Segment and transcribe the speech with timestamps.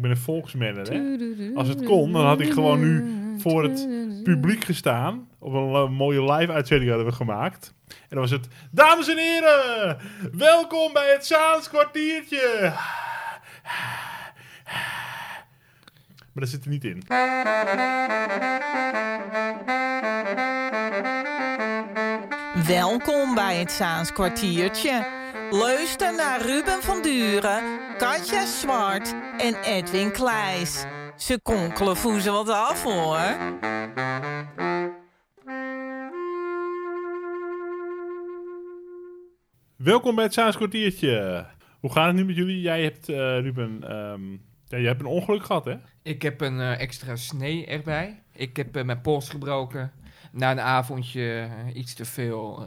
[0.00, 1.00] Ik ben een volksmanner, hè.
[1.54, 3.04] Als het kon, dan had ik gewoon nu
[3.38, 3.88] voor het
[4.22, 5.28] publiek gestaan.
[5.38, 7.74] Op een mooie live-uitzending hadden we gemaakt.
[7.88, 8.48] En dan was het...
[8.70, 9.98] Dames en heren,
[10.32, 12.72] welkom bij het Zaans kwartiertje.
[16.32, 17.02] Maar dat zit er niet in.
[22.66, 25.19] Welkom bij het Zaans kwartiertje.
[25.50, 27.62] Luister naar Ruben van Duren,
[27.98, 30.84] Katja Zwart en Edwin Kleijs.
[31.16, 33.18] Ze konkelen voezen wat af hoor.
[39.76, 41.46] Welkom bij het Zaans kwartiertje.
[41.80, 42.60] Hoe gaat het nu met jullie?
[42.60, 44.30] Jij hebt, eh, Ruben, ehm,
[44.64, 45.76] ja, jij hebt een ongeluk gehad, hè?
[46.02, 48.22] Ik heb een eh, extra snee erbij.
[48.32, 49.92] Ik heb eh, mijn pols gebroken.
[50.32, 52.66] Na een avondje iets te veel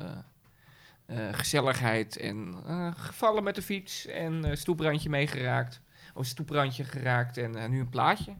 [1.31, 5.81] gezelligheid en eh, gevallen met de fiets en eh, stoeprandje meegeraakt.
[6.13, 8.34] Of stoeprandje geraakt en eh, nu een plaatje.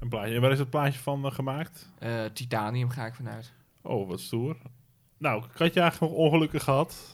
[0.00, 0.34] Een plaatje.
[0.34, 1.90] En waar is dat plaatje van eh, gemaakt?
[1.98, 3.52] Eh, titanium ga ik vanuit.
[3.82, 4.56] Oh, wat stoer.
[5.18, 7.13] Nou, had je eigenlijk nog ongelukken gehad?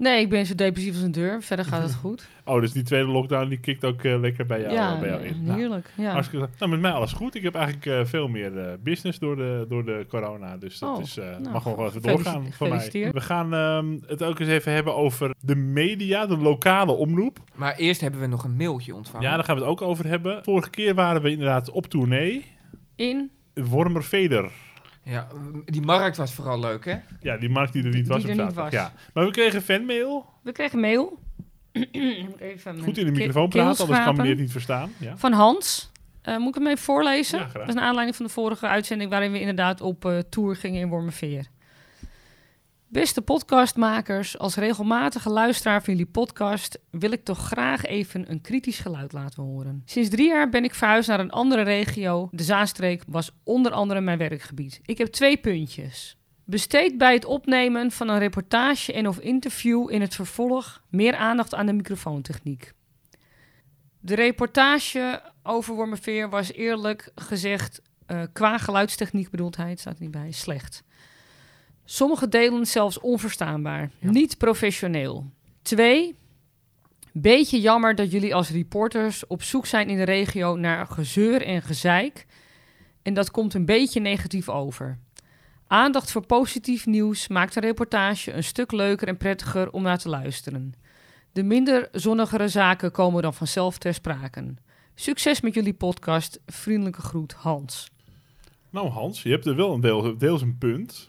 [0.00, 1.42] Nee, ik ben zo depressief als een deur.
[1.42, 2.28] Verder gaat het goed.
[2.44, 5.22] Oh, dus die tweede lockdown die kikt ook eh, lekker bij jou, ja, bij jou
[5.22, 5.44] in.
[5.44, 5.92] Nou, heerlijk.
[5.96, 6.12] Ja.
[6.12, 7.34] hartstikke nou, met mij alles goed.
[7.34, 10.56] Ik heb eigenlijk eh, veel meer eh, business door de, door de corona.
[10.56, 13.10] Dus dat Oh, is, eh, nou, mag gewoon wel even doorgaan voor mij.
[13.12, 17.38] We gaan ehm, het ook eens even hebben over de media, de lokale omroep.
[17.54, 19.28] Maar eerst hebben we nog een mailtje ontvangen.
[19.28, 20.44] Ja, daar gaan we het ook over hebben.
[20.44, 22.44] Vorige keer waren we inderdaad op tournee.
[22.96, 23.30] In?
[23.54, 24.50] Wormerveder.
[25.10, 25.28] Ja,
[25.64, 26.96] die markt was vooral leuk, hè?
[27.20, 28.54] Ja, die markt die er niet Die was op zaterdag.
[28.54, 28.72] was.
[28.72, 28.92] Ja.
[29.14, 30.26] Maar we kregen fanmail.
[30.42, 31.18] We kregen mail.
[32.38, 34.90] Even Goed in de microfoon praten, anders kan meneer het niet verstaan.
[34.98, 35.16] Ja.
[35.16, 35.90] Van Hans.
[36.22, 37.38] Eh, moet ik hem even voorlezen?
[37.38, 39.10] Ja, dat is een aanleiding van de vorige uitzending...
[39.10, 41.46] waarin we inderdaad op eh, tour gingen in Wormerveer.
[42.92, 46.78] Beste podcastmakers, als regelmatige luisteraar van jullie podcast...
[46.90, 49.82] wil ik toch graag even een kritisch geluid laten horen.
[49.84, 52.28] Sinds drie jaar ben ik verhuisd naar een andere regio.
[52.30, 54.80] De Zaanstreek was onder andere mijn werkgebied.
[54.84, 56.16] Ik heb twee puntjes.
[56.44, 60.82] Besteed bij het opnemen van een reportage en of interview in het vervolg...
[60.88, 62.72] meer aandacht aan de microfoontechniek.
[64.00, 70.02] De reportage over Wormerveer was eerlijk gezegd eh, qua geluidstechniek bedoelt hij, het staat er
[70.02, 70.82] niet bij, slecht.
[71.92, 74.10] Sommige delen zelfs onverstaanbaar, Ja.
[74.10, 75.30] niet professioneel.
[75.62, 76.16] Twee,
[77.12, 81.62] beetje jammer dat jullie als reporters op zoek zijn in de regio naar gezeur en
[81.62, 82.26] gezeik.
[83.02, 84.98] En dat komt een beetje negatief over.
[85.66, 90.08] Aandacht voor positief nieuws maakt de reportage een stuk leuker en prettiger om naar te
[90.08, 90.74] luisteren.
[91.32, 94.54] De minder zonnigere zaken komen dan vanzelf ter sprake.
[94.94, 96.40] Succes met jullie podcast.
[96.46, 97.90] Vriendelijke groet, Hans.
[98.70, 101.08] Nou Hans, je hebt er wel een deel, deels een punt.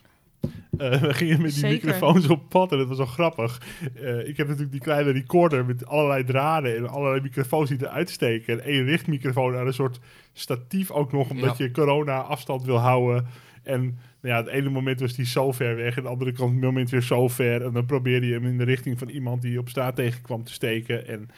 [0.78, 1.86] Eh, we gingen met die Zeker.
[1.86, 3.60] microfoons op pad en dat was wel grappig.
[3.94, 8.10] Eh, ik heb natuurlijk die kleine recorder met allerlei draden en allerlei microfoons die eruit
[8.10, 8.54] steken.
[8.60, 10.00] En één richtmicrofoon aan een soort
[10.32, 11.64] statief ook nog, omdat Ja.
[11.64, 13.26] je corona afstand wil houden.
[13.62, 13.80] En
[14.20, 16.90] nou ja, het ene moment was die zo ver weg, en de andere kant moment
[16.90, 17.62] weer zo ver.
[17.64, 20.44] En dan probeerde je hem in de richting van iemand die je op straat tegenkwam
[20.44, 21.06] te steken.
[21.06, 21.28] En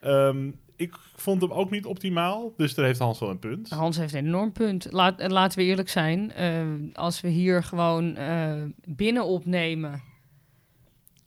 [0.00, 3.70] ehm, ik vond hem ook niet optimaal, dus daar heeft Hans wel een punt.
[3.70, 4.86] Hans heeft een enorm punt.
[4.90, 6.32] Laat, en laten we eerlijk zijn.
[6.32, 10.02] eh, als we hier gewoon eh, binnen opnemen...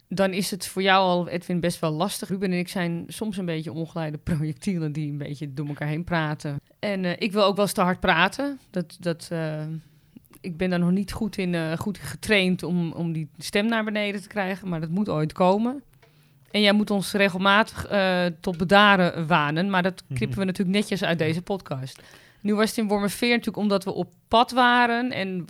[0.07, 2.29] dan is het voor jou al, Edwin, best wel lastig.
[2.29, 4.91] Ruben en ik zijn soms een beetje ongeleide projectielen...
[4.91, 6.61] die een beetje door elkaar heen praten.
[6.79, 8.59] En eh, ik wil ook wel eens te hard praten.
[8.69, 8.97] Dat...
[8.99, 9.31] dat
[10.41, 14.21] ik ben daar nog niet goed in goed getraind om, om die stem naar beneden
[14.21, 15.83] te krijgen, maar dat moet ooit komen.
[16.53, 21.03] En jij moet ons regelmatig eh, tot bedaren wanen, maar dat knippen we natuurlijk netjes
[21.03, 22.01] uit deze podcast.
[22.41, 25.45] Nu was het in Wormerveer natuurlijk omdat we op pad waren en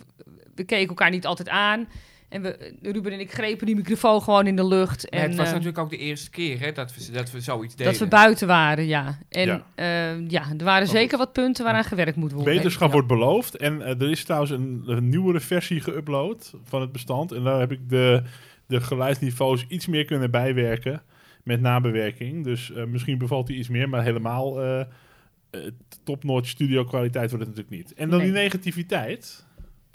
[0.54, 1.88] we keken elkaar niet altijd aan.
[2.28, 5.08] En we, Ruben en ik grepen die microfoon gewoon in de lucht.
[5.08, 7.74] En, het was eh, natuurlijk ook de eerste keer hè, dat, we, dat we zoiets
[7.74, 7.92] deden.
[7.92, 9.18] dat we buiten waren, ja.
[9.28, 9.64] En Ja.
[9.76, 12.54] ja, ja er waren zeker wat punten waaraan gewerkt moet worden.
[12.54, 12.92] Wetenschap Ja.
[12.92, 13.56] wordt beloofd.
[13.56, 17.32] En eh, er is trouwens een, een nieuwere versie geüpload van het bestand.
[17.32, 18.22] En daar heb ik de,
[18.66, 21.02] de geluidsniveaus iets meer kunnen bijwerken
[21.42, 22.44] met nabewerking.
[22.44, 25.60] Dus eh, misschien bevalt die iets meer, maar helemaal eh eh,
[26.04, 27.94] top-notch studio kwaliteit wordt het natuurlijk niet.
[27.98, 28.30] En dan Nee.
[28.32, 29.44] die negativiteit.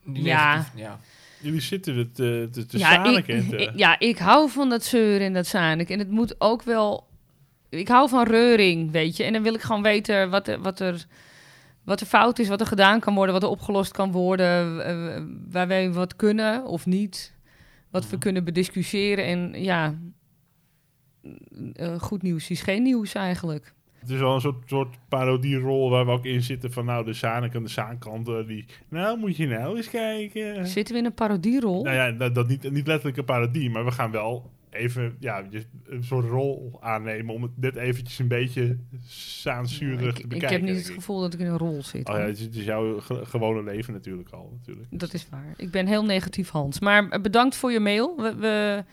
[0.05, 0.55] Die Ja.
[0.55, 0.99] negatief- ja.
[1.41, 5.33] Jullie zitten het te, te, te ja, ik, ja, ik hou van dat zeuren en
[5.33, 5.89] dat zanik.
[5.89, 7.07] En het moet ook wel...
[7.69, 9.23] Ik hou van reuring, weet je.
[9.23, 11.05] En dan wil ik gewoon weten wat er, wat er,
[11.83, 14.75] wat er fout is, wat er gedaan kan worden, wat er opgelost kan worden,
[15.51, 17.33] waar wij wat kunnen of niet.
[17.91, 18.19] Wat we Mhm.
[18.19, 19.25] kunnen bediscussiëren.
[19.25, 19.99] En ja,
[21.73, 23.73] eh, goed nieuws is geen nieuws eigenlijk.
[23.99, 27.13] Het is wel een soort, soort parodierol waar we ook in zitten van nou de
[27.13, 28.65] zanik en de zaankanten die...
[28.89, 30.67] Nou moet je nou eens kijken.
[30.67, 31.83] Zitten we in een parodierol?
[31.83, 35.43] Nou ja, dat, dat niet, niet letterlijk een parodie, maar we gaan wel even ja,
[35.85, 38.77] een soort rol aannemen om het net eventjes een beetje
[39.07, 40.57] saanzuurig ik, te bekijken.
[40.57, 42.09] ik heb niet het gevoel dat ik in een rol zit.
[42.09, 44.49] Oh ja, het is, jouw ge- gewone leven natuurlijk al.
[44.57, 44.87] Natuurlijk.
[44.91, 45.53] Dat is waar.
[45.57, 46.79] Ik ben heel negatief, Hans.
[46.79, 48.15] Maar eh, bedankt voor je mail.
[48.17, 48.83] We, we,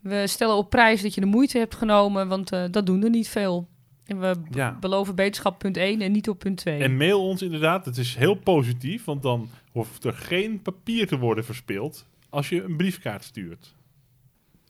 [0.00, 3.10] we stellen op prijs dat je de moeite hebt genomen, want eh, dat doen er
[3.10, 3.68] niet veel.
[4.06, 4.76] En we Ja.
[4.80, 6.78] beloven beterschap punt 1 en niet op punt 2.
[6.82, 11.18] En mail ons inderdaad, het is heel positief, want dan hoeft er geen papier te
[11.18, 13.74] worden verspild als je een briefkaart stuurt.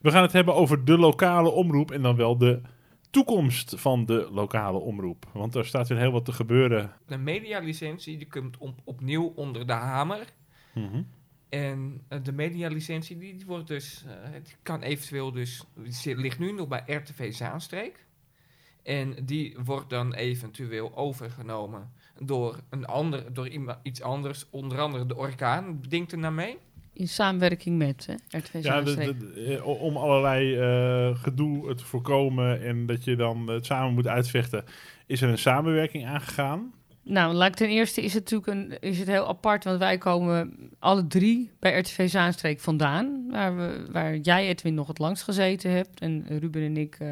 [0.02, 2.60] We gaan het hebben over de lokale omroep en dan wel de
[3.10, 5.26] toekomst van de lokale omroep.
[5.32, 6.92] Want er staat weer heel wat te gebeuren.
[7.06, 10.26] De medialicentie die komt op, opnieuw onder de hamer.
[10.74, 11.02] Mhm.
[11.48, 15.64] En eh, de medialicentie die, die wordt dus, eh, die kan eventueel dus,
[16.02, 18.06] die ligt nu nog bij RTV Zaanstreek.
[18.82, 25.06] En die wordt dan eventueel overgenomen door, een ander, door iemand, iets anders, onder andere
[25.06, 26.58] de orkaan, bedenkt er naar mee.
[26.94, 29.20] In samenwerking met hè, RTV Ja, de- Zaanstreek.
[29.20, 34.06] de- eh, om allerlei eh, gedoe te voorkomen en dat je dan het samen moet
[34.06, 34.64] uitvechten,
[35.06, 36.72] is er een samenwerking aangegaan.
[37.04, 38.50] Nou, laat ik ten eerste is het natuurlijk
[38.80, 43.56] een, is het heel apart, want wij komen alle drie bij RTV Zaanstreek vandaan, waar,
[43.56, 47.08] we, waar jij Edwin nog het langst gezeten hebt en Ruben en ik eh,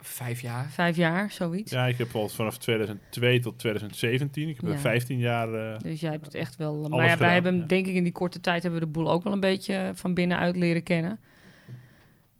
[0.00, 0.70] Vijf jaar.
[0.70, 1.72] vijf jaar, zoiets.
[1.72, 4.72] Ja, ik heb al vanaf 2002 tot 2017, ik heb Ja.
[4.72, 5.54] er 15 jaar...
[5.72, 6.74] eh, Dus jij hebt het echt wel.
[6.88, 7.64] Maar ja, wij gedaan, hebben, ja.
[7.66, 10.14] denk ik, in die korte tijd hebben we de boel ook wel een beetje van
[10.14, 11.18] binnenuit leren kennen.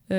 [0.06, 0.16] Eh,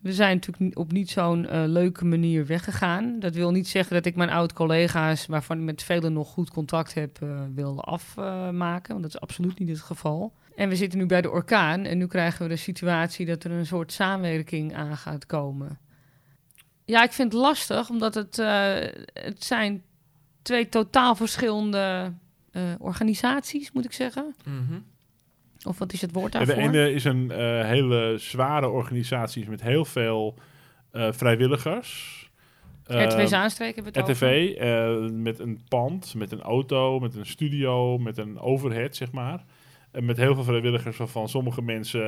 [0.00, 3.20] we zijn natuurlijk niet- op niet zo'n eh, leuke manier weggegaan.
[3.20, 6.94] Dat wil niet zeggen dat ik mijn oud-collega's, waarvan ik met velen nog goed contact
[6.94, 8.90] heb, eh wil afmaken.
[8.92, 10.32] want dat is absoluut niet het geval.
[10.56, 13.50] En we zitten nu bij de orkaan en nu krijgen we de situatie dat er
[13.50, 15.78] een soort samenwerking aan gaat komen.
[16.86, 18.74] Ja, ik vind het lastig, omdat het, eh,
[19.12, 19.82] het zijn
[20.42, 22.12] twee totaal verschillende
[22.50, 24.34] eh, organisaties, moet ik zeggen.
[24.44, 24.78] Mhm.
[25.64, 26.64] Of wat is het woord Ja, de daarvoor?
[26.64, 30.34] ene is een eh, hele zware organisatie met heel veel
[30.90, 32.14] eh, vrijwilligers.
[32.84, 34.56] Eh, RTV Zaanstreek hebben we het RTV, over.
[34.58, 39.44] eh, met een pand, met een auto, met een studio, met een overhead, zeg maar.
[39.90, 42.00] En met heel veel vrijwilligers, waarvan sommige mensen...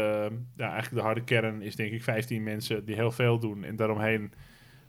[0.57, 3.65] ja, eigenlijk de harde kern is denk ik 15 mensen die heel veel doen.
[3.65, 4.33] En daaromheen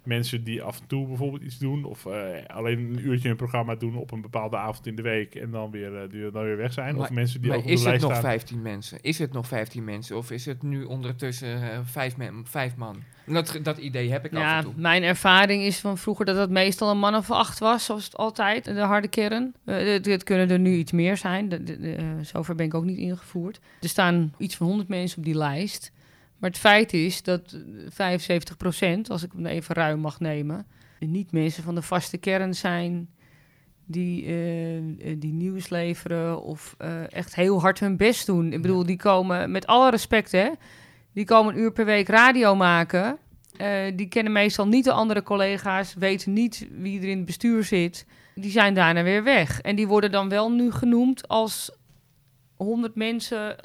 [0.10, 1.84] mensen die af en toe bijvoorbeeld iets doen.
[1.84, 2.14] Of eh,
[2.48, 5.36] alleen een uurtje een programma doen op een bepaalde avond in de week.
[5.36, 6.98] En dan weer, eh, die dan weer weg zijn.
[6.98, 8.22] of mensen die Maar de is het nog staan.
[8.22, 8.98] 15 mensen?
[9.02, 10.18] Is het nog 15 mensen?
[10.18, 12.98] Of is het nu ondertussen eh, vijf, men- vijf man?
[13.26, 14.74] Dat, dat idee heb ik af Ja, en toe.
[14.76, 18.18] mijn ervaring is van vroeger dat het meestal een man of acht was, zoals het
[18.18, 19.54] altijd, de harde kern.
[19.66, 21.50] Eh, dit, dit kunnen er nu iets meer zijn.
[21.50, 23.60] De, de- de, eh, zover ben ik ook niet ingevoerd.
[23.82, 25.92] Er staan iets van 100 mensen op die lijst.
[26.40, 27.58] Maar het feit is dat
[27.98, 28.18] eh,
[28.98, 30.68] 75% als ik hem even ruim mag nemen,
[31.00, 33.10] niet mensen van de vaste kern zijn
[33.86, 34.84] die, eh, eh,
[35.18, 38.54] die nieuws leveren of eh, echt heel hard hun best doen.
[38.54, 40.50] Ik bedoel, die komen, met alle respect hè,
[41.14, 43.18] die komen een uur per week radio maken.
[43.58, 47.64] Eh, die kennen meestal niet de andere collega's, weten niet wie er in het bestuur
[47.64, 48.06] zit.
[48.36, 49.62] Die zijn daarna weer weg.
[49.62, 51.72] En die worden dan wel nu genoemd als
[52.66, 53.56] 100 mensen.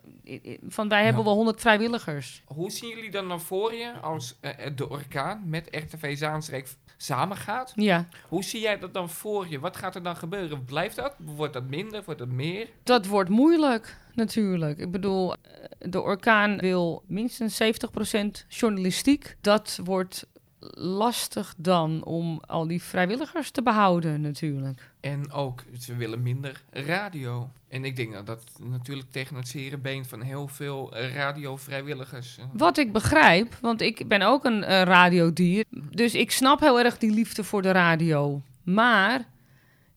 [0.68, 1.26] Van wij hebben Ja.
[1.28, 2.42] wel 100 vrijwilligers.
[2.44, 7.72] Hoe zien jullie dan dan voor je als eh, de orkaan met RTV Zaanstreek samengaat?
[7.74, 9.58] Ja, Hoe zie jij dat dan voor je?
[9.60, 10.64] Wat gaat er dan gebeuren?
[10.64, 11.14] Blijft dat?
[11.18, 12.02] Wordt dat minder?
[12.04, 12.68] Wordt dat meer?
[12.82, 14.78] dat wordt moeilijk natuurlijk.
[14.78, 15.38] Ik bedoel, eh,
[15.78, 19.36] de orkaan wil minstens 70% journalistiek.
[19.40, 20.26] Dat wordt
[20.70, 24.90] lastig dan om al die vrijwilligers te behouden natuurlijk.
[25.00, 27.50] En ook, ze willen minder radio.
[27.68, 32.38] En ik denk dat dat natuurlijk tegen het zere been van heel veel eh, radiovrijwilligers.
[32.38, 35.64] eh, Wat ik begrijp, want ik ben ook een eh, radiodier.
[35.90, 38.42] Dus ik snap heel erg die liefde voor de radio.
[38.62, 39.24] Maar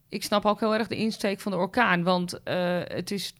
[0.10, 2.04] ik snap ook heel erg de insteek van de orkaan.
[2.04, 2.40] Want
[2.88, 3.34] het is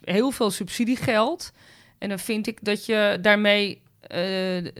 [0.00, 1.52] heel veel subsidiegeld.
[1.98, 3.82] En dan vind ik dat je daarmee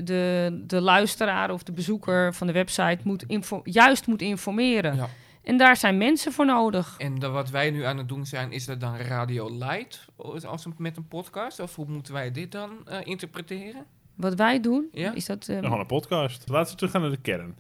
[0.05, 4.97] de, de luisteraar of de bezoeker van de website moet info- juist moet informeren.
[4.97, 5.09] Ja.
[5.43, 6.95] En daar zijn mensen voor nodig.
[6.99, 10.05] En de- wat wij nu aan het doen zijn, is dat dan Radio Light
[10.47, 11.61] als een, met een podcast?
[11.61, 13.85] Of hoe moeten wij dit dan eh, interpreteren?
[14.17, 15.14] Wat wij doen, Ja?
[15.14, 15.49] is dat...
[15.49, 16.49] eh, Gewoon een podcast.
[16.49, 17.57] Laten we teruggaan naar de kern.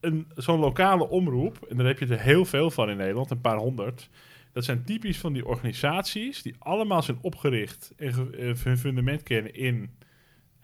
[0.00, 3.40] Een, zo'n lokale omroep, en daar heb je er heel veel van in Nederland, een
[3.40, 4.08] paar honderd.
[4.52, 9.22] Dat zijn typisch van die organisaties die allemaal zijn opgericht en ge- eh, hun fundament
[9.22, 9.90] kennen in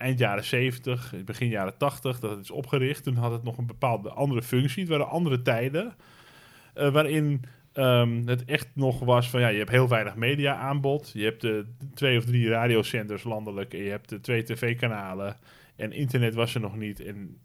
[0.00, 2.20] eind jaren 70, begin jaren 80.
[2.20, 3.04] Dat het is opgericht.
[3.04, 4.80] Toen had het nog een bepaalde andere functie.
[4.80, 5.94] Het waren andere tijden.
[6.74, 7.42] eh, waarin
[7.72, 11.10] ehm, het echt nog was van ja, je hebt heel weinig media aanbod.
[11.14, 15.36] Je hebt de twee of drie radiozenders landelijk en je hebt de twee tv-kanalen.
[15.76, 17.00] En internet was er nog niet.
[17.00, 17.38] En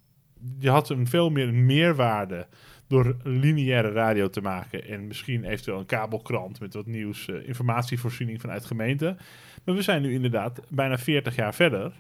[0.60, 2.48] je had een veel meer meerwaarde
[2.88, 4.86] door lineaire radio te maken.
[4.88, 9.16] En misschien eventueel een kabelkrant met wat nieuws, eh, informatievoorziening vanuit gemeente.
[9.64, 11.92] Maar we zijn nu inderdaad bijna 40 jaar verder.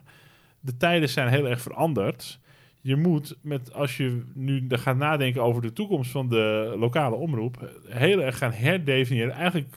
[0.65, 2.39] De tijden zijn heel erg veranderd.
[2.81, 7.71] Je moet, met, als je nu gaat nadenken over de toekomst van de lokale omroep,
[7.87, 9.33] heel erg gaan herdefiniëren.
[9.33, 9.75] Eigenlijk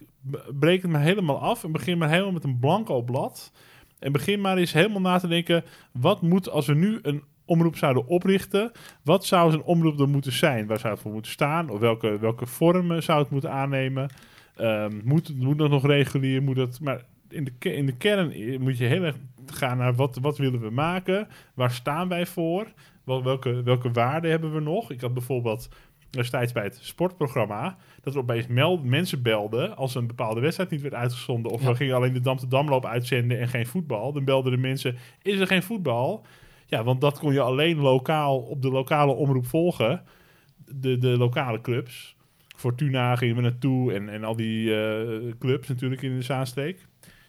[0.58, 3.52] breek het maar helemaal af en begin maar helemaal met een blanco blad.
[3.98, 7.76] En begin maar eens helemaal na te denken, wat moet als we nu een omroep
[7.76, 10.66] zouden oprichten, wat zou zo'n omroep dan moeten zijn?
[10.66, 11.70] Waar zou het voor moeten staan?
[11.70, 14.08] Of welke, welke vormen zou het moeten aannemen?
[14.56, 16.42] Ehm, moet, moet dat nog regulier?
[16.42, 19.16] Moet dat, maar in de, in de kern i- moet je heel erg
[19.52, 21.28] gaan naar wat, wat willen we maken?
[21.54, 22.66] Waar staan wij voor?
[23.04, 24.90] Wel, welke, welke waarden hebben we nog?
[24.90, 25.68] Ik had bijvoorbeeld
[26.10, 27.76] destijds bij het sportprogramma...
[28.02, 31.52] dat er opeens meld, mensen belden als een bepaalde wedstrijd niet werd uitgezonden...
[31.52, 31.68] of Ja.
[31.68, 34.12] we gingen alleen de Dam te Damloop uitzenden en geen voetbal.
[34.12, 36.26] Dan belden de mensen, is er geen voetbal?
[36.66, 40.02] Ja, want dat kon je alleen lokaal op de lokale omroep volgen.
[40.66, 42.16] De, de lokale clubs.
[42.56, 46.87] Fortuna gingen we naartoe en, en al die eh, clubs natuurlijk in de Zaanstreek.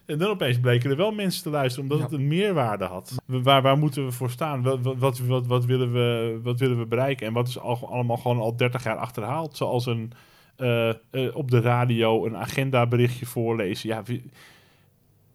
[0.10, 2.04] En dan opeens bleken er wel mensen te luisteren, omdat Ja.
[2.04, 3.16] het een meerwaarde had.
[3.26, 4.62] Waar, waar moeten we voor staan?
[4.62, 7.28] Wat, wat, wat, willen we, wat willen we bereiken?
[7.28, 9.58] En wat is al, allemaal gewoon al 30 jaar achterhaald?
[9.58, 10.12] Zoals een,
[10.56, 10.96] eh, eh,
[11.34, 13.90] op de radio een agendaberichtje voorlezen.
[13.90, 14.04] Ja,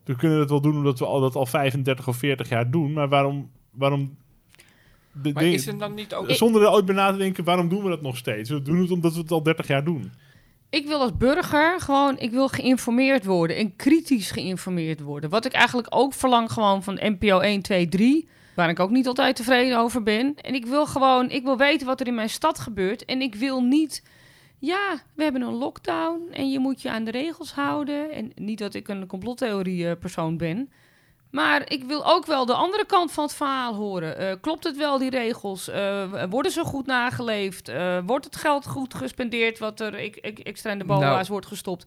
[0.05, 2.93] we kunnen het wel doen omdat we al, dat al 35 of 40 jaar doen.
[2.93, 3.51] Maar waarom...
[3.71, 4.17] waarom
[5.23, 6.31] de Maar ding- is er dan niet ook...
[6.31, 8.51] zonder er ooit bij na te denken, waarom doen we dat nog steeds?
[8.51, 10.13] We doen het omdat we het al 30 jaar doen.
[10.75, 15.31] Ik wil als burger gewoon, ik wil geïnformeerd worden en kritisch geïnformeerd worden.
[15.31, 19.07] Wat ik eigenlijk ook verlang gewoon van NPO 1, 2, 3, waar ik ook niet
[19.07, 20.35] altijd tevreden over ben.
[20.41, 23.05] En ik wil gewoon, ik wil weten wat er in mijn stad gebeurt.
[23.05, 24.03] En ik wil niet,
[24.59, 28.11] ja, we hebben een lockdown en je moet je aan de regels houden.
[28.11, 30.71] En niet dat ik een complottheorie eh, persoon ben.
[31.35, 34.19] Maar ik wil ook wel de andere kant van het verhaal horen.
[34.19, 35.69] Eh, klopt het wel, die regels?
[35.69, 37.69] Eh, worden ze goed nageleefd?
[37.69, 41.27] Eh, wordt het geld goed gespendeerd wat er ik, ik, extra in de BOA's Nou.
[41.29, 41.87] wordt gestopt?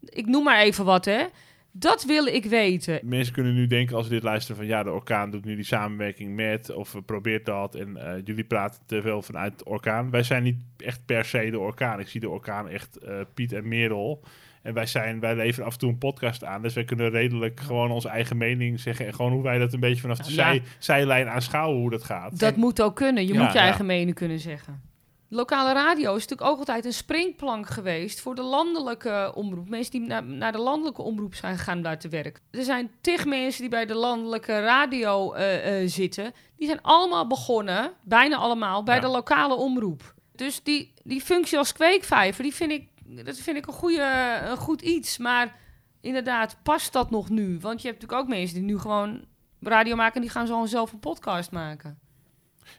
[0.00, 1.24] Ik noem maar even wat, hè.
[1.72, 3.00] Dat wil ik weten.
[3.02, 5.64] Mensen kunnen nu denken als ze dit luisteren van ja, de orkaan doet nu die
[5.64, 10.10] samenwerking met of probeert dat en jullie praten te veel vanuit de orkaan.
[10.10, 12.00] Wij zijn niet echt per se de orkaan.
[12.00, 12.98] Ik zie de orkaan echt
[13.34, 14.22] Piet en Merel.
[14.68, 16.62] En wij, zijn, wij leveren af en toe een podcast aan.
[16.62, 19.06] Dus wij kunnen redelijk gewoon onze eigen mening zeggen.
[19.06, 22.38] En gewoon hoe wij dat een beetje vanaf de zij, zijlijn aanschouwen hoe dat gaat.
[22.38, 23.26] Dat moet ook kunnen.
[23.26, 24.82] Je moet je eigen mening kunnen zeggen.
[25.28, 29.68] Lokale radio is natuurlijk ook altijd een springplank geweest voor de landelijke omroep.
[29.68, 32.42] Mensen die naar, naar de landelijke omroep zijn gegaan om daar te werken.
[32.50, 36.32] Er zijn tig mensen die bij de landelijke radio eh, eh, zitten.
[36.56, 39.00] Die zijn allemaal begonnen, bijna allemaal, bij Ja.
[39.00, 40.14] de lokale omroep.
[40.34, 44.56] Dus die, die functie als kweekvijver, die vind ik, dat vind ik een, goede, een
[44.56, 45.18] goed iets.
[45.18, 45.56] Maar
[46.00, 47.58] inderdaad, past dat nog nu?
[47.58, 49.24] Want je hebt natuurlijk ook mensen die nu gewoon
[49.60, 50.14] radio maken...
[50.14, 51.98] en die gaan zo zelf een podcast maken.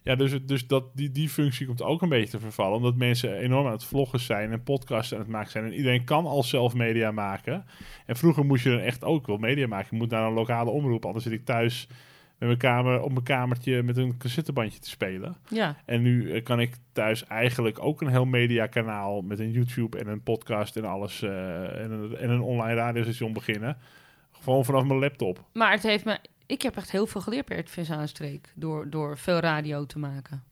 [0.04, 2.78] Ja, dus, dus dat, die, die functie komt ook een beetje te vervallen.
[2.78, 5.66] Omdat mensen enorm aan het vloggen zijn en podcasts aan het maken zijn.
[5.66, 7.66] En iedereen kan al zelf media maken.
[8.06, 9.88] En vroeger moest je dan echt ook wel media maken.
[9.92, 11.06] Je moet naar een lokale omroep.
[11.06, 11.88] Anders zit ik thuis
[12.40, 15.36] met mijn kamer, op mijn kamertje met een cassettebandje te spelen.
[15.48, 15.76] Ja.
[15.86, 20.08] En nu eh, kan ik thuis eigenlijk ook een heel mediakanaal met een YouTube en
[20.08, 21.22] een podcast en alles.
[21.22, 23.78] eh, en, een, en een online radiostation beginnen.
[24.32, 25.44] Gewoon vanaf mijn laptop.
[25.54, 26.20] Maar het heeft me...
[26.46, 28.52] Ik heb echt heel veel geleerd bij RTV Zaanstreek.
[28.56, 30.44] Door, door veel radio te maken.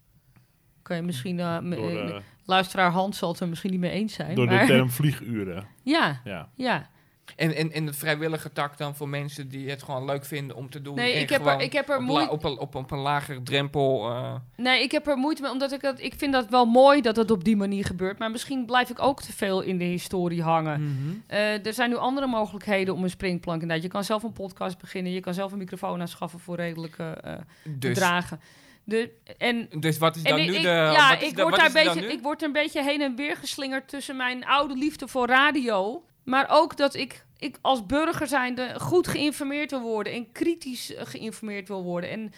[0.82, 1.40] Kan je misschien...
[1.40, 4.36] eh, Door, luisteraar Hans zal het er misschien niet mee eens zijn.
[4.36, 5.66] door maar, de term vlieguren.
[5.84, 6.50] Ja, Ja.
[6.56, 6.90] ja.
[7.36, 10.70] En, en, en de vrijwillige tak dan voor mensen die het gewoon leuk vinden om
[10.70, 10.96] te doen.
[10.96, 14.10] Nee, ik heb er- ik heb er moeite- op, een- op, op een lagere drempel.
[14.10, 16.02] eh, Nee, ik heb er moeite mee, omdat ik het...
[16.04, 18.20] Ik vind dat wel mooi dat het op die manier gebeurt.
[18.20, 21.24] Maar misschien blijf ik ook te veel in de historie hangen.
[21.28, 23.62] Eh, er zijn nu andere mogelijkheden om een springplank.
[23.62, 23.86] Inderdaad.
[23.86, 25.12] Je kan zelf een podcast beginnen.
[25.12, 28.40] Je kan zelf een microfoon aanschaffen voor redelijke eh dus, bedragen.
[28.84, 30.68] De, en dus wat is dan nu ik, de.
[30.68, 34.16] ja, ik de- word, daar beetje, ik word een beetje heen en weer geslingerd tussen
[34.16, 36.04] mijn oude liefde voor radio.
[36.30, 40.14] Maar ook dat ik, ik als burger zijnde goed geïnformeerd wil worden.
[40.14, 42.10] En kritisch eh, geïnformeerd wil worden.
[42.10, 42.32] En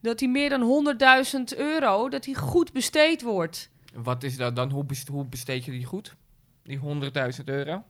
[0.00, 0.96] dat die meer dan
[1.52, 3.70] 100.000 euro, dat die goed besteed wordt.
[3.94, 4.70] Wat is dat dan?
[4.70, 6.14] Hoe, best- hoe besteed je die goed?
[6.62, 6.78] Die
[7.38, 7.84] 100.000 euro?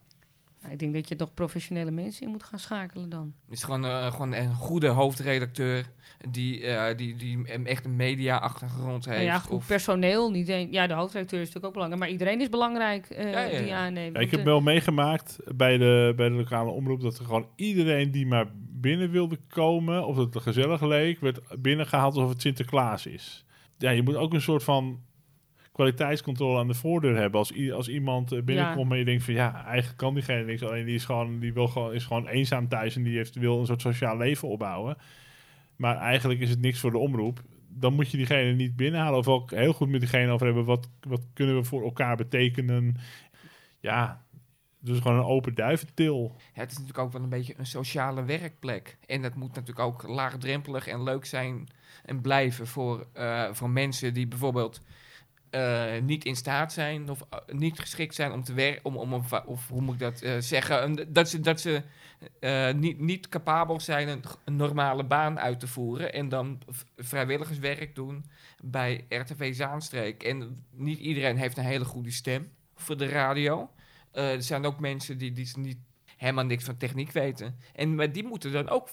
[0.67, 3.35] Nou, ik denk dat je toch professionele mensen in moet gaan schakelen dan.
[3.45, 5.85] Het is gewoon, eh, gewoon een goede hoofdredacteur.
[6.31, 9.17] Die, eh, die, die een- echt een media-achtergrond heeft.
[9.17, 10.31] Nou ja, goed of- personeel.
[10.31, 12.03] Niet een, ja, de hoofdredacteur is natuurlijk ook belangrijk.
[12.03, 13.77] Maar iedereen is belangrijk eh, Ja, ja, die ja.
[13.87, 14.15] aanneemt.
[14.17, 18.11] Ja, ik heb wel meegemaakt bij de, bij de lokale omroep dat er gewoon iedereen
[18.11, 23.45] die maar binnen wilde komen, of het gezellig leek, werd binnengehaald alsof het Sinterklaas is.
[23.79, 25.01] Ja, je moet ook een soort van
[25.77, 27.39] kwaliteitscontrole aan de voordeur hebben.
[27.39, 30.63] Als, i- als iemand eh, binnenkomt en je denkt van ja, eigenlijk kan diegene niks,
[30.63, 33.61] alleen die is gewoon, die wil gewoon, is gewoon eenzaam thuis en die heeft, wil
[33.61, 34.97] een soort sociaal leven opbouwen.
[35.77, 37.43] Maar eigenlijk is het niks voor de omroep.
[37.69, 39.19] Dan moet je diegene niet binnenhalen.
[39.19, 40.65] Of ook heel goed met diegene over hebben.
[40.65, 42.97] Wat, wat kunnen we voor elkaar betekenen?
[43.81, 44.25] Ja,
[44.81, 46.33] Dus gewoon een open duiventil.
[46.55, 48.97] Ja, het is natuurlijk ook wel een beetje een sociale werkplek.
[49.07, 51.69] En dat moet natuurlijk ook laagdrempelig en leuk zijn
[52.05, 54.81] en blijven voor, eh, voor mensen die bijvoorbeeld
[55.57, 59.13] eh, niet in staat zijn of eh, niet geschikt zijn om te werken, om, om,
[59.47, 61.83] of, hoe moet ik dat eh, zeggen, dat ze, dat ze
[62.75, 66.63] niet, niet capabel zijn een, normale baan uit te voeren en dan
[66.97, 68.25] vrijwilligerswerk doen
[68.63, 70.23] bij RTV Zaanstreek.
[70.23, 73.71] En niet iedereen heeft een hele goede stem voor de radio.
[74.13, 75.79] Er zijn ook mensen die, die niet
[76.17, 77.59] helemaal niks van techniek weten.
[77.75, 78.89] En maar die moeten dan ook,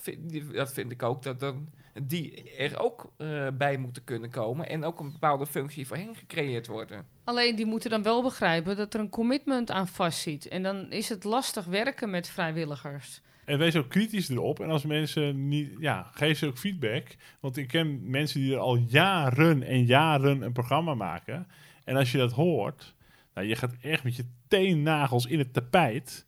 [0.53, 1.69] dat vind ik ook, dat dan
[2.01, 6.15] die er ook eh, bij moeten kunnen komen en ook een bepaalde functie voor hen
[6.15, 7.05] gecreëerd worden.
[7.23, 10.47] Alleen die moeten dan wel begrijpen dat er een commitment aan vastzit.
[10.47, 13.21] En dan is het lastig werken met vrijwilligers.
[13.45, 14.59] En wees ook kritisch erop.
[14.59, 15.75] En als mensen niet...
[15.79, 17.15] Ja, geef ze ook feedback.
[17.39, 21.47] Want ik ken mensen die er al jaren en jaren een programma maken.
[21.83, 22.95] En als je dat hoort...
[23.33, 26.25] Nou, je gaat echt met je teennagels in het tapijt...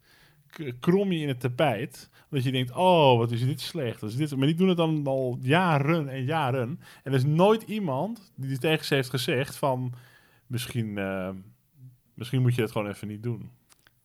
[0.80, 2.10] Krom je in het tapijt.
[2.36, 4.02] Dat je denkt, oh, wat is dit slecht.
[4.04, 4.36] Is dit?
[4.36, 6.80] Maar die doen het dan al jaren en jaren.
[7.04, 9.94] En er is nooit iemand die tegen ze heeft gezegd van...
[10.48, 11.30] Misschien, eh,
[12.14, 13.50] misschien moet je dat gewoon even niet doen.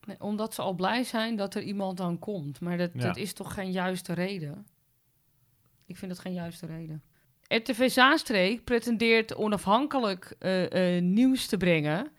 [0.06, 2.60] Nee, omdat ze al blij zijn dat er iemand dan komt.
[2.60, 3.00] Maar dat, Ja.
[3.00, 4.66] dat is toch geen juiste reden?
[5.86, 7.02] Ik vind het geen juiste reden.
[7.48, 12.10] RTV Zaanstreek pretendeert onafhankelijk eh, eh, nieuws te brengen.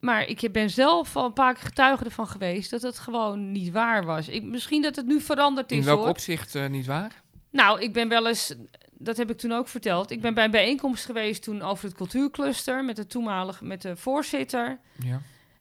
[0.00, 3.72] Maar ik ben zelf al een paar keer getuige ervan geweest dat het gewoon niet
[3.72, 4.28] waar was.
[4.28, 6.08] Ik, misschien dat het nu veranderd In is welk hoor.
[6.08, 7.22] opzicht eh, niet waar?
[7.50, 8.54] Nou, ik ben wel eens,
[8.90, 10.10] dat heb ik toen ook verteld.
[10.10, 13.96] Ik ben bij een bijeenkomst geweest toen over het cultuurcluster met de toenmalige, met de
[13.96, 14.78] voorzitter.
[15.04, 15.20] Ja.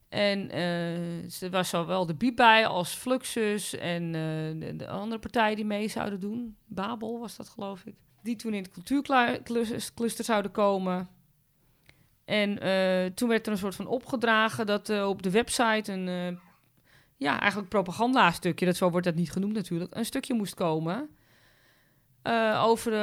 [0.09, 5.19] En eh, er was zowel de Biep bij als Fluxus en eh, de, de andere
[5.19, 6.55] partijen die mee zouden doen.
[6.65, 7.95] Babel was dat, geloof ik.
[8.21, 11.07] Die toen in het cultuurcluster zouden komen.
[12.25, 16.07] En eh, toen werd er een soort van opgedragen dat eh, op de website een,
[16.07, 16.37] eh,
[17.17, 21.09] ja, eigenlijk propaganda-stukje, dat zo wordt dat niet genoemd natuurlijk, een stukje moest komen.
[22.55, 22.93] over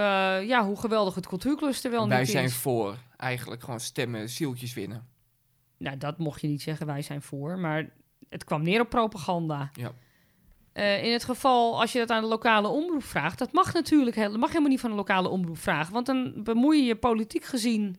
[0.43, 2.55] ja, hoe geweldig het cultuurcluster wel Wij niet zijn is.
[2.55, 5.09] voor eigenlijk gewoon stemmen, zieltjes winnen.
[5.79, 7.59] Nou, dat mocht je niet zeggen, wij zijn voor.
[7.59, 7.89] Maar
[8.29, 9.71] het kwam neer op propaganda.
[9.73, 9.93] Ja.
[11.03, 14.39] In het geval, als je dat aan de lokale omroep vraagt, dat mag natuurlijk heel-
[14.39, 15.93] mag helemaal niet van de lokale omroep vragen.
[15.93, 17.97] Want dan bemoei je je politiek gezien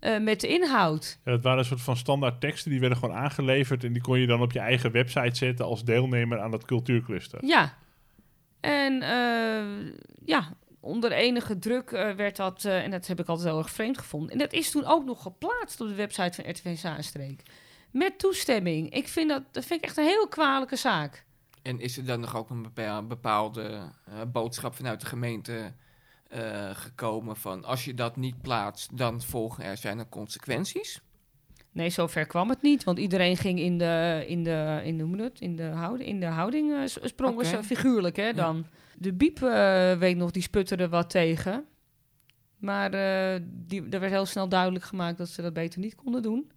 [0.00, 1.18] eh, met de inhoud.
[1.24, 4.18] Ja, het waren een soort van standaard teksten, die werden gewoon aangeleverd en die kon
[4.18, 7.44] je dan op je eigen website zetten als deelnemer aan dat cultuurcluster.
[7.46, 7.78] Ja.
[8.60, 9.92] En eh,
[10.24, 13.70] ja, onder enige druk eh, werd dat, eh, en dat heb ik altijd heel erg
[13.70, 14.30] vreemd gevonden.
[14.30, 17.42] En dat is toen ook nog geplaatst op de website van RTV Zaanstreek.
[17.90, 18.94] Met toestemming.
[18.94, 21.24] Ik vind dat, dat vind ik echt een heel kwalijke zaak.
[21.62, 23.80] En is er dan nog ook een bepa- bepaalde
[24.32, 25.72] boodschap vanuit de gemeente
[26.30, 31.00] eh, gekomen van als je dat niet plaatst, dan volgen er zijn er consequenties?
[31.72, 32.84] Nee, zover kwam het niet.
[32.84, 35.40] Want iedereen ging in de, in de, in de, hoe dat?
[35.40, 38.66] in de houding, in de houding eh, sprongen ze figuurlijk, hè, dan.
[38.98, 41.64] De biep, eh, weet nog, die sputterde wat tegen.
[42.56, 42.90] Maar
[43.44, 46.50] die, er werd heel snel duidelijk gemaakt dat ze dat beter niet konden doen.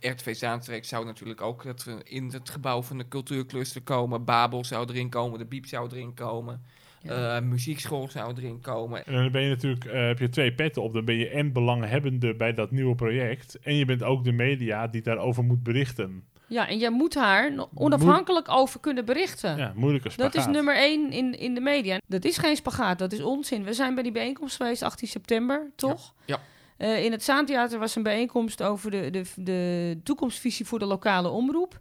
[0.00, 4.24] RTV Zaanstreek zou natuurlijk ook het, in het gebouw van de cultuurcluster komen.
[4.24, 6.62] Babel zou erin komen, de Biep zou erin komen.
[7.08, 7.36] Ja.
[7.36, 9.06] eh, muziekschool zou erin komen.
[9.06, 10.92] En dan ben je natuurlijk, eh, heb je twee petten op.
[10.92, 13.58] Dan ben je en belanghebbende bij dat nieuwe project.
[13.58, 16.24] En je bent ook de media die daarover moet berichten.
[16.46, 19.56] Ja, en jij moet haar onafhankelijk over kunnen berichten.
[19.56, 20.32] Ja, moeilijke spagaat.
[20.32, 22.00] Dat is nummer één in, in de media.
[22.06, 23.64] Dat is geen spagaat, dat is onzin.
[23.64, 26.14] We zijn bij die bijeenkomst geweest, 18 september, toch?
[26.24, 26.40] Ja.
[26.76, 31.28] Eh, in het Zaantheater was een bijeenkomst over de, de, de toekomstvisie voor de lokale
[31.28, 31.80] omroep.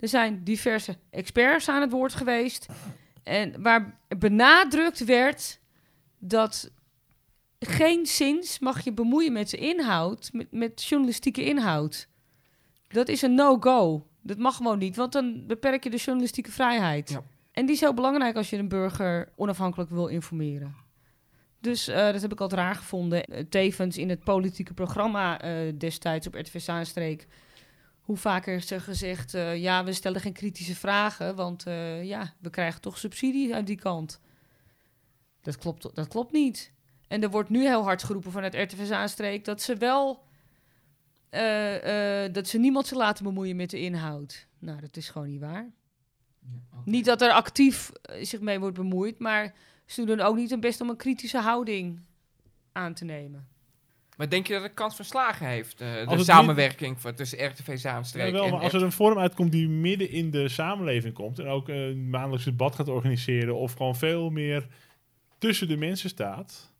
[0.00, 2.68] Er zijn diverse experts aan het woord geweest.
[3.22, 5.60] En waar benadrukt werd
[6.18, 6.70] dat
[7.58, 12.08] geen zins mag je bemoeien met de inhoud, met, met journalistieke inhoud.
[12.88, 14.06] Dat is een no-go.
[14.20, 17.10] Dat mag gewoon niet, want dan beperk je de journalistieke vrijheid.
[17.10, 17.22] Ja.
[17.52, 20.74] En die is heel belangrijk als je een burger onafhankelijk wil informeren.
[21.60, 23.24] Dus eh, dat heb ik altijd raar gevonden.
[23.24, 27.26] Eh, tevens in het politieke programma eh, destijds op RTV Zaanstreek...
[28.02, 29.34] hoe vaker is er gezegd...
[29.34, 31.36] eh, ja, we stellen geen kritische vragen...
[31.36, 34.20] want eh, ja, we krijgen toch subsidie uit die kant.
[35.40, 36.72] Dat klopt, dat klopt niet.
[37.08, 39.44] En er wordt nu heel hard geroepen vanuit RTV Zaanstreek...
[39.44, 40.24] dat ze wel...
[41.30, 44.46] eh, dat ze niemand ze laten bemoeien met de inhoud.
[44.58, 45.70] Nou, dat is gewoon niet waar.
[46.84, 49.54] Niet dat er actief zich mee wordt bemoeid, maar
[49.86, 52.00] ze doen ook niet hun best om een kritische houding
[52.72, 53.48] aan te nemen.
[54.16, 58.26] Maar denk je dat het kans van slagen heeft, eh, de samenwerking tussen RTV Zaanstreek
[58.26, 61.38] Ja, wel, en maar als er een vorm uitkomt die midden in de samenleving komt
[61.38, 64.66] en ook een maandelijks debat gaat organiseren of gewoon veel meer
[65.38, 66.70] tussen de mensen staat,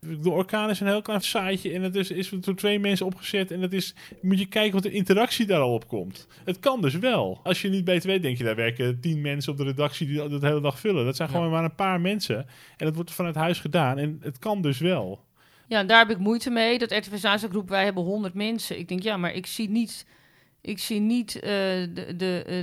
[0.00, 3.50] De orkaan is een heel klein siteje en het is, is door twee mensen opgezet.
[3.50, 6.26] En het is, moet je kijken wat de interactie daar al op komt.
[6.44, 7.40] Het kan dus wel.
[7.42, 10.16] Als je niet beter weet, denk je, daar werken tien mensen op de redactie die
[10.16, 11.04] dat de hele dag vullen.
[11.04, 11.34] Dat zijn Ja.
[11.34, 12.36] gewoon maar een paar mensen.
[12.76, 13.98] En dat wordt vanuit huis gedaan.
[13.98, 15.24] En het kan dus wel.
[15.68, 16.78] Ja, daar heb ik moeite mee.
[16.78, 18.78] Dat RTV Zaanstad groep, wij hebben 100 mensen.
[18.78, 20.06] Ik denk, ja, maar ik zie niet,
[20.60, 22.60] ik zie niet eh, de, de, eh,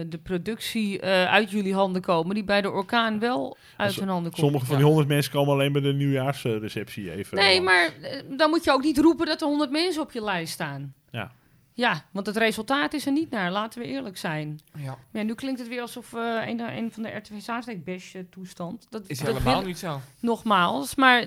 [0.00, 3.98] eh, de productie eh, uit jullie handen komen, die bij de orkaan wel uit Als-
[3.98, 4.42] hun handen komt.
[4.44, 7.36] Sommige van die honderd mensen komen alleen bij de nieuwjaarsreceptie even.
[7.38, 7.90] Nee, maar
[8.36, 10.94] dan moet je ook niet roepen dat er 100 mensen op je lijst staan.
[11.10, 11.32] Ja.
[11.76, 14.60] Ja, want het resultaat is er niet naar, laten we eerlijk zijn.
[14.78, 17.84] Ja, Maar ja, nu klinkt het weer alsof eh een, een van de RTV Zaanstad
[17.84, 18.86] bash toestand.
[18.90, 20.00] Dat is dat helemaal wil- niet zo.
[20.20, 21.24] Nogmaals, maar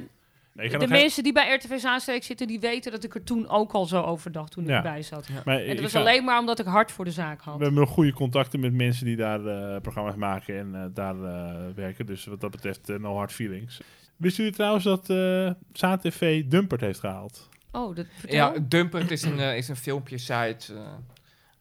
[0.58, 3.72] Nee, de mensen die bij RTV Zaanstreek zitten, die weten dat ik er toen ook
[3.72, 4.76] al zo over dacht toen ik Ja.
[4.76, 5.28] erbij zat.
[5.46, 7.58] maar En dat was ga- alleen maar omdat ik hard voor de zaak had.
[7.58, 11.16] We hebben nog goede contacten met mensen die daar eh, programma's maken en eh, daar
[11.24, 12.06] eh, werken.
[12.06, 13.82] Dus wat dat betreft, no hard feelings.
[14.16, 17.50] Wisten jullie trouwens dat eh ZaTV Dumpert heeft gehaald?
[17.72, 18.36] Oh, dat vertel.
[18.38, 20.82] Ja, Dumpert is een, is een filmpje site eh,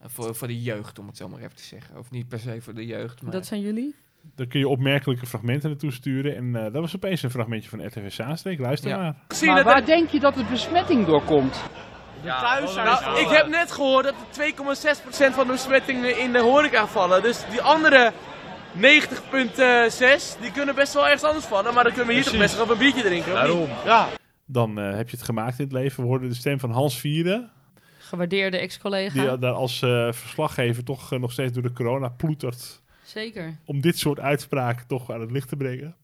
[0.08, 1.98] voor, voor de jeugd, om het zo maar even te zeggen.
[1.98, 3.32] Of niet per se voor de jeugd, maar...
[3.32, 3.94] Dat zijn jullie?
[4.34, 6.36] Daar kun je opmerkelijke fragmenten naartoe sturen.
[6.36, 8.58] En eh, dat was opeens een fragmentje van RTV Zaanstreek.
[8.58, 8.98] Luister Ja.
[8.98, 9.54] maar.
[9.54, 11.62] Maar waar denk je dat de besmetting doorkomt?
[12.24, 14.52] Nou, ik heb net gehoord dat er
[15.30, 17.22] 2,6% van de besmettingen in de horeca vallen.
[17.22, 18.12] Dus die andere
[18.74, 21.74] 90,6 die kunnen best wel ergens anders vallen.
[21.74, 23.58] Maar dan kunnen we hier toch best wel een biertje drinken.
[23.58, 23.68] niet?
[23.84, 24.08] Ja.
[24.46, 26.02] Dan eh, heb je het gemaakt in het leven.
[26.02, 27.50] We hoorden de stem van Hans Vieren.
[27.98, 29.20] Gewaardeerde ex-collega.
[29.20, 32.82] Die daar als eh, verslaggever toch eh, nog steeds door de corona ploetert.
[33.06, 33.58] Zeker.
[33.64, 35.96] om dit soort uitspraken toch aan het licht te brengen.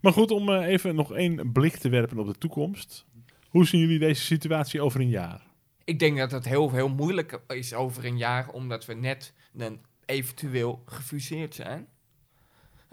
[0.00, 3.04] Maar goed, om eh, even nog één blik te werpen op de toekomst.
[3.48, 5.46] Hoe zien jullie deze situatie over een jaar?
[5.84, 9.78] Ik denk dat het heel, heel moeilijk is over een jaar, omdat we net dan
[10.04, 11.86] eventueel gefuseerd zijn.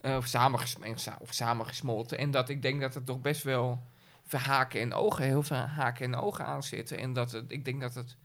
[0.02, 2.18] Eh, of, samengesm of samengesmolten.
[2.18, 3.84] En dat ik denk dat er toch best wel
[4.24, 6.98] veel haken en ogen, heel veel haken en ogen aan zitten.
[6.98, 8.18] En dat het, ik denk dat, het,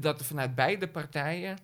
[0.00, 1.58] dat er vanuit beide partijen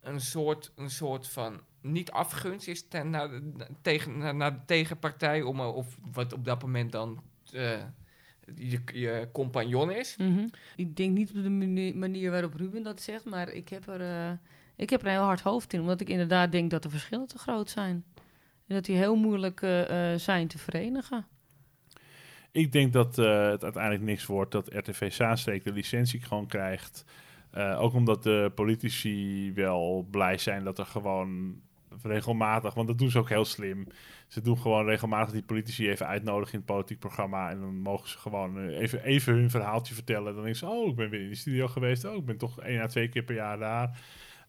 [0.00, 1.60] een soort, een soort van
[1.92, 6.32] niet afgunst is ten, naar, de, tegen, naar, naar de tegenpartij, om, eh, of wat
[6.32, 7.22] op dat moment dan
[7.52, 7.82] eh,
[8.54, 10.16] je, je compagnon is.
[10.16, 10.46] Mhm.
[10.76, 14.00] Ik denk niet op de mani- manier waarop Ruben dat zegt, maar ik heb, er,
[14.00, 14.32] eh,
[14.76, 15.80] ik heb er een heel hard hoofd in.
[15.80, 18.04] Omdat ik inderdaad denk dat de verschillen te groot zijn.
[18.66, 19.58] En dat die heel moeilijk
[20.16, 21.26] zijn te verenigen.
[22.56, 27.04] Ik denk dat eh, het uiteindelijk niks wordt dat RTV Zaanstreek de licentie gewoon krijgt.
[27.50, 31.60] Eh, ook omdat de politici wel blij zijn dat er gewoon
[32.02, 33.86] regelmatig, want dat doen ze ook heel slim.
[34.26, 37.50] Ze doen gewoon regelmatig die politici even uitnodigen in het politiek programma.
[37.50, 40.34] En dan mogen ze gewoon eh, even, even hun verhaaltje vertellen.
[40.34, 42.04] Dan denken ze, oh, ik ben weer in de studio geweest.
[42.04, 44.00] Oh, ik ben toch één à twee keer per jaar daar.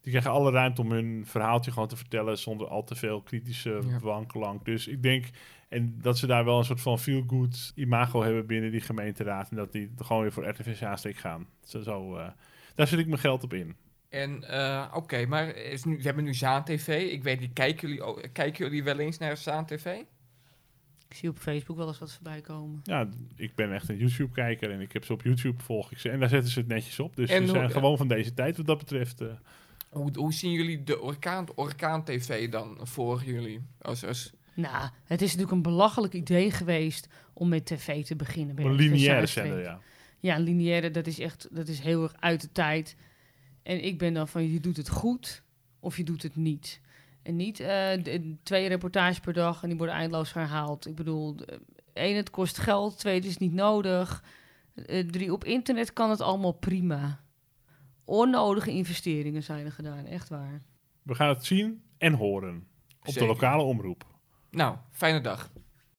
[0.01, 3.81] Die krijgen alle ruimte om hun verhaaltje gewoon te vertellen zonder al te veel kritische
[3.87, 3.99] Ja.
[3.99, 4.65] wanklank.
[4.65, 5.25] Dus ik denk
[5.69, 9.49] en dat ze daar wel een soort van feel-good imago hebben binnen die gemeenteraad.
[9.49, 11.47] En dat die gewoon weer voor RTV Zaanstreek gaan.
[11.63, 12.27] Zo, zo, eh,
[12.75, 13.75] daar zet ik mijn geld op in.
[14.09, 17.11] En eh, oké, maar is nu, we hebben nu Zaan TV.
[17.11, 19.85] Ik weet niet, kijken jullie, kijken jullie wel eens naar Zaan TV?
[21.09, 22.79] Ik zie op Facebook wel eens wat voorbij komen.
[22.83, 26.09] Ja, ik ben echt een YouTube-kijker en ik heb ze op YouTube volg ik ze.
[26.09, 27.15] En daar zetten ze het netjes op.
[27.15, 29.21] Dus En ze hoe- zijn gewoon van deze tijd wat dat betreft.
[29.21, 29.27] eh.
[29.89, 33.61] Hoe, hoe zien jullie de Orkaan, Orkaan TV dan voor jullie?
[33.81, 38.59] Als, als, Nou, het is natuurlijk een belachelijk idee geweest om met tv te beginnen.
[38.59, 39.79] een lineaire zender, ja.
[40.19, 42.95] Ja, een lineaire, dat is echt dat is heel erg uit de tijd.
[43.67, 45.43] En ik ben dan van, je doet het goed
[45.79, 46.81] of je doet het niet.
[47.23, 47.67] En niet eh,
[48.03, 50.87] de- twee reportages per dag en die worden eindeloos herhaald.
[50.87, 51.35] Ik bedoel,
[51.93, 52.97] één, het kost geld.
[52.99, 54.23] Twee, het is niet nodig.
[54.75, 57.19] Eh, drie, op internet kan het allemaal prima.
[58.05, 60.61] Onnodige investeringen zijn er gedaan, echt waar.
[61.03, 62.67] We gaan het zien en horen
[62.99, 63.21] op Zeker.
[63.21, 64.05] de lokale omroep.
[64.51, 65.51] nou, fijne dag.